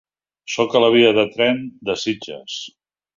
[0.53, 2.57] Soc a la via de tren de Sitges.